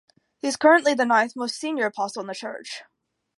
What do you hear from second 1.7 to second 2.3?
apostle in